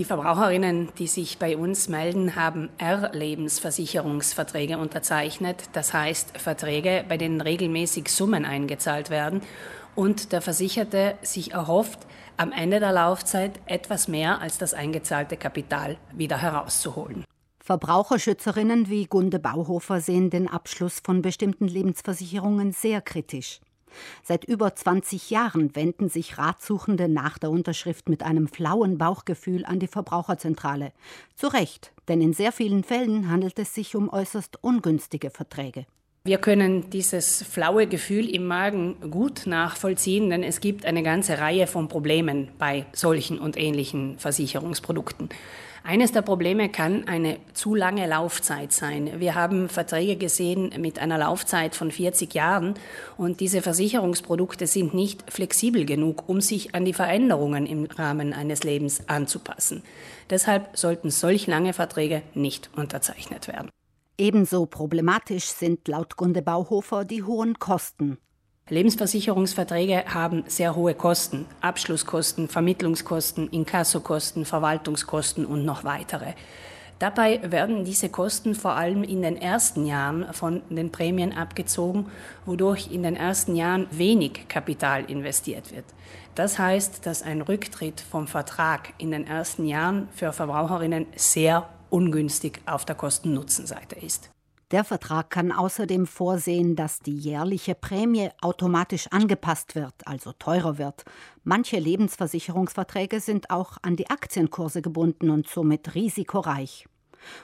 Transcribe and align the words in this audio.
Die 0.00 0.06
Verbraucherinnen, 0.06 0.88
die 0.98 1.06
sich 1.06 1.38
bei 1.38 1.58
uns 1.58 1.90
melden, 1.90 2.34
haben 2.34 2.70
R-Lebensversicherungsverträge 2.78 4.78
unterzeichnet. 4.78 5.64
Das 5.74 5.92
heißt 5.92 6.38
Verträge, 6.38 7.04
bei 7.06 7.18
denen 7.18 7.42
regelmäßig 7.42 8.08
Summen 8.08 8.46
eingezahlt 8.46 9.10
werden 9.10 9.42
und 9.94 10.32
der 10.32 10.40
Versicherte 10.40 11.18
sich 11.20 11.52
erhofft, 11.52 11.98
am 12.38 12.50
Ende 12.50 12.80
der 12.80 12.92
Laufzeit 12.92 13.60
etwas 13.66 14.08
mehr 14.08 14.40
als 14.40 14.56
das 14.56 14.72
eingezahlte 14.72 15.36
Kapital 15.36 15.98
wieder 16.14 16.38
herauszuholen. 16.38 17.26
Verbraucherschützerinnen 17.62 18.88
wie 18.88 19.04
Gunde 19.04 19.38
Bauhofer 19.38 20.00
sehen 20.00 20.30
den 20.30 20.48
Abschluss 20.48 21.02
von 21.04 21.20
bestimmten 21.20 21.68
Lebensversicherungen 21.68 22.72
sehr 22.72 23.02
kritisch. 23.02 23.60
Seit 24.22 24.44
über 24.44 24.74
20 24.74 25.30
Jahren 25.30 25.74
wenden 25.76 26.08
sich 26.08 26.38
Ratsuchende 26.38 27.08
nach 27.08 27.38
der 27.38 27.50
Unterschrift 27.50 28.08
mit 28.08 28.22
einem 28.22 28.48
flauen 28.48 28.98
Bauchgefühl 28.98 29.64
an 29.64 29.80
die 29.80 29.86
Verbraucherzentrale. 29.86 30.92
Zu 31.36 31.48
Recht, 31.48 31.92
denn 32.08 32.20
in 32.20 32.32
sehr 32.32 32.52
vielen 32.52 32.84
Fällen 32.84 33.30
handelt 33.30 33.58
es 33.58 33.74
sich 33.74 33.96
um 33.96 34.08
äußerst 34.08 34.62
ungünstige 34.62 35.30
Verträge. 35.30 35.86
Wir 36.22 36.36
können 36.36 36.90
dieses 36.90 37.42
flaue 37.42 37.86
Gefühl 37.86 38.28
im 38.28 38.46
Magen 38.46 39.10
gut 39.10 39.46
nachvollziehen, 39.46 40.28
denn 40.28 40.42
es 40.42 40.60
gibt 40.60 40.84
eine 40.84 41.02
ganze 41.02 41.38
Reihe 41.38 41.66
von 41.66 41.88
Problemen 41.88 42.48
bei 42.58 42.84
solchen 42.92 43.38
und 43.38 43.56
ähnlichen 43.56 44.18
Versicherungsprodukten. 44.18 45.30
Eines 45.82 46.12
der 46.12 46.20
Probleme 46.20 46.68
kann 46.68 47.08
eine 47.08 47.38
zu 47.54 47.74
lange 47.74 48.06
Laufzeit 48.06 48.70
sein. 48.70 49.18
Wir 49.18 49.34
haben 49.34 49.70
Verträge 49.70 50.16
gesehen 50.16 50.74
mit 50.78 50.98
einer 50.98 51.16
Laufzeit 51.16 51.74
von 51.74 51.90
40 51.90 52.34
Jahren 52.34 52.74
und 53.16 53.40
diese 53.40 53.62
Versicherungsprodukte 53.62 54.66
sind 54.66 54.92
nicht 54.92 55.24
flexibel 55.32 55.86
genug, 55.86 56.28
um 56.28 56.42
sich 56.42 56.74
an 56.74 56.84
die 56.84 56.92
Veränderungen 56.92 57.64
im 57.64 57.86
Rahmen 57.86 58.34
eines 58.34 58.62
Lebens 58.62 59.08
anzupassen. 59.08 59.82
Deshalb 60.28 60.76
sollten 60.76 61.10
solch 61.10 61.46
lange 61.46 61.72
Verträge 61.72 62.20
nicht 62.34 62.68
unterzeichnet 62.76 63.48
werden. 63.48 63.70
Ebenso 64.20 64.66
problematisch 64.66 65.46
sind 65.46 65.88
laut 65.88 66.18
Gunde 66.18 66.42
Bauhofer 66.42 67.06
die 67.06 67.22
hohen 67.22 67.58
Kosten. 67.58 68.18
Lebensversicherungsverträge 68.68 70.04
haben 70.12 70.44
sehr 70.46 70.76
hohe 70.76 70.92
Kosten, 70.92 71.46
Abschlusskosten, 71.62 72.46
Vermittlungskosten, 72.46 73.48
Inkassokosten, 73.48 74.44
Verwaltungskosten 74.44 75.46
und 75.46 75.64
noch 75.64 75.84
weitere. 75.84 76.34
Dabei 76.98 77.50
werden 77.50 77.86
diese 77.86 78.10
Kosten 78.10 78.54
vor 78.54 78.72
allem 78.72 79.04
in 79.04 79.22
den 79.22 79.38
ersten 79.38 79.86
Jahren 79.86 80.30
von 80.34 80.60
den 80.68 80.92
Prämien 80.92 81.32
abgezogen, 81.32 82.10
wodurch 82.44 82.92
in 82.92 83.02
den 83.04 83.16
ersten 83.16 83.56
Jahren 83.56 83.86
wenig 83.90 84.48
Kapital 84.48 85.06
investiert 85.06 85.72
wird. 85.74 85.86
Das 86.34 86.58
heißt, 86.58 87.06
dass 87.06 87.22
ein 87.22 87.40
Rücktritt 87.40 88.02
vom 88.02 88.26
Vertrag 88.26 88.92
in 88.98 89.12
den 89.12 89.26
ersten 89.26 89.64
Jahren 89.64 90.10
für 90.12 90.34
Verbraucherinnen 90.34 91.06
sehr 91.16 91.66
ungünstig 91.90 92.60
auf 92.66 92.84
der 92.84 92.94
Kosten-Nutzen-Seite 92.94 93.96
ist. 93.96 94.30
Der 94.70 94.84
Vertrag 94.84 95.30
kann 95.30 95.50
außerdem 95.50 96.06
vorsehen, 96.06 96.76
dass 96.76 97.00
die 97.00 97.16
jährliche 97.16 97.74
Prämie 97.74 98.30
automatisch 98.40 99.08
angepasst 99.08 99.74
wird, 99.74 99.94
also 100.06 100.32
teurer 100.32 100.78
wird. 100.78 101.04
Manche 101.42 101.80
Lebensversicherungsverträge 101.80 103.18
sind 103.18 103.50
auch 103.50 103.78
an 103.82 103.96
die 103.96 104.10
Aktienkurse 104.10 104.80
gebunden 104.80 105.30
und 105.30 105.48
somit 105.48 105.96
risikoreich. 105.96 106.86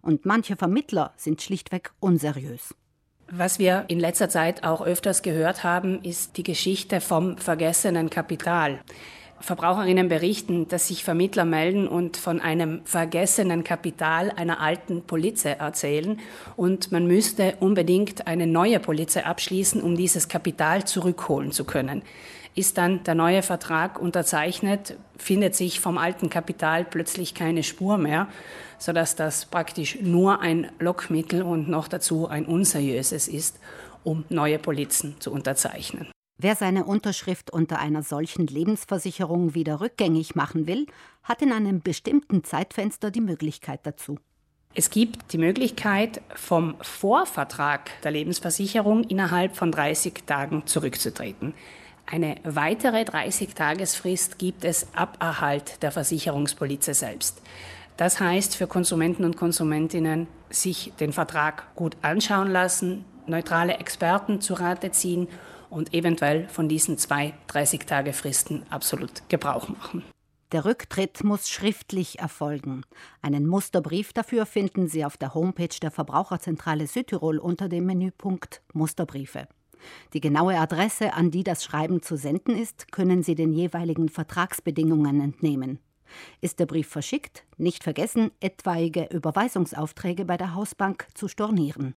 Und 0.00 0.24
manche 0.24 0.56
Vermittler 0.56 1.12
sind 1.16 1.42
schlichtweg 1.42 1.92
unseriös. 2.00 2.74
Was 3.30 3.58
wir 3.58 3.84
in 3.88 4.00
letzter 4.00 4.28
Zeit 4.28 4.64
auch 4.64 4.80
öfters 4.80 5.22
gehört 5.22 5.62
haben, 5.62 6.02
ist 6.02 6.36
die 6.38 6.42
Geschichte 6.42 7.00
vom 7.00 7.36
vergessenen 7.36 8.10
Kapital. 8.10 8.80
Verbraucherinnen 9.40 10.08
berichten, 10.08 10.68
dass 10.68 10.88
sich 10.88 11.02
Vermittler 11.02 11.44
melden 11.44 11.88
und 11.88 12.16
von 12.16 12.40
einem 12.40 12.82
vergessenen 12.84 13.64
Kapital 13.64 14.30
einer 14.30 14.60
alten 14.60 15.02
Polize 15.02 15.58
erzählen 15.58 16.20
und 16.56 16.92
man 16.92 17.06
müsste 17.06 17.54
unbedingt 17.60 18.26
eine 18.26 18.46
neue 18.46 18.80
Polize 18.80 19.24
abschließen, 19.24 19.82
um 19.82 19.96
dieses 19.96 20.28
Kapital 20.28 20.84
zurückholen 20.84 21.52
zu 21.52 21.64
können. 21.64 22.02
Ist 22.54 22.78
dann 22.78 23.02
der 23.04 23.14
neue 23.14 23.42
Vertrag 23.42 24.00
unterzeichnet, 24.00 24.96
findet 25.16 25.54
sich 25.54 25.80
vom 25.80 25.98
alten 25.98 26.28
Kapital 26.28 26.84
plötzlich 26.84 27.34
keine 27.34 27.62
Spur 27.62 27.96
mehr, 27.96 28.28
sodass 28.78 29.16
das 29.16 29.46
praktisch 29.46 30.00
nur 30.02 30.40
ein 30.40 30.70
Lockmittel 30.78 31.42
und 31.42 31.68
noch 31.68 31.88
dazu 31.88 32.28
ein 32.28 32.44
unseriöses 32.44 33.28
ist, 33.28 33.58
um 34.04 34.24
neue 34.28 34.58
Polizen 34.58 35.16
zu 35.20 35.32
unterzeichnen. 35.32 36.08
Wer 36.42 36.56
seine 36.56 36.86
Unterschrift 36.86 37.50
unter 37.50 37.80
einer 37.80 38.02
solchen 38.02 38.46
Lebensversicherung 38.46 39.54
wieder 39.54 39.82
rückgängig 39.82 40.36
machen 40.36 40.66
will, 40.66 40.86
hat 41.22 41.42
in 41.42 41.52
einem 41.52 41.82
bestimmten 41.82 42.44
Zeitfenster 42.44 43.10
die 43.10 43.20
Möglichkeit 43.20 43.80
dazu. 43.82 44.18
Es 44.72 44.88
gibt 44.88 45.34
die 45.34 45.38
Möglichkeit, 45.38 46.22
vom 46.34 46.76
Vorvertrag 46.80 47.90
der 48.04 48.12
Lebensversicherung 48.12 49.04
innerhalb 49.04 49.54
von 49.54 49.70
30 49.70 50.24
Tagen 50.24 50.62
zurückzutreten. 50.64 51.52
Eine 52.06 52.36
weitere 52.44 53.02
30-Tagesfrist 53.02 54.38
gibt 54.38 54.64
es 54.64 54.86
ab 54.94 55.18
Erhalt 55.20 55.82
der 55.82 55.92
Versicherungspolize 55.92 56.94
selbst. 56.94 57.42
Das 57.98 58.18
heißt 58.18 58.56
für 58.56 58.66
Konsumenten 58.66 59.26
und 59.26 59.36
Konsumentinnen, 59.36 60.26
sich 60.48 60.94
den 61.00 61.12
Vertrag 61.12 61.74
gut 61.74 61.98
anschauen 62.00 62.50
lassen, 62.50 63.04
neutrale 63.26 63.74
Experten 63.74 64.40
zu 64.40 64.54
Rate 64.54 64.90
ziehen 64.90 65.28
und 65.70 65.94
eventuell 65.94 66.48
von 66.48 66.68
diesen 66.68 66.98
zwei 66.98 67.34
30-Tage-Fristen 67.48 68.64
absolut 68.70 69.28
Gebrauch 69.28 69.68
machen. 69.68 70.04
Der 70.52 70.64
Rücktritt 70.64 71.22
muss 71.22 71.48
schriftlich 71.48 72.18
erfolgen. 72.18 72.82
Einen 73.22 73.46
Musterbrief 73.46 74.12
dafür 74.12 74.46
finden 74.46 74.88
Sie 74.88 75.04
auf 75.04 75.16
der 75.16 75.32
Homepage 75.32 75.78
der 75.80 75.92
Verbraucherzentrale 75.92 76.88
Südtirol 76.88 77.38
unter 77.38 77.68
dem 77.68 77.86
Menüpunkt 77.86 78.60
Musterbriefe. 78.72 79.46
Die 80.12 80.20
genaue 80.20 80.58
Adresse, 80.58 81.14
an 81.14 81.30
die 81.30 81.44
das 81.44 81.64
Schreiben 81.64 82.02
zu 82.02 82.16
senden 82.16 82.58
ist, 82.58 82.90
können 82.90 83.22
Sie 83.22 83.36
den 83.36 83.52
jeweiligen 83.52 84.08
Vertragsbedingungen 84.08 85.20
entnehmen. 85.20 85.78
Ist 86.40 86.58
der 86.58 86.66
Brief 86.66 86.88
verschickt, 86.88 87.44
nicht 87.56 87.84
vergessen, 87.84 88.32
etwaige 88.40 89.04
Überweisungsaufträge 89.10 90.24
bei 90.24 90.36
der 90.36 90.54
Hausbank 90.54 91.06
zu 91.14 91.28
stornieren. 91.28 91.88